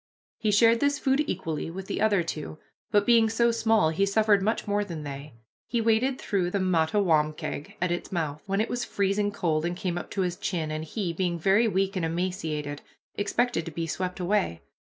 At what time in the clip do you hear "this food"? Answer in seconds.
0.79-1.23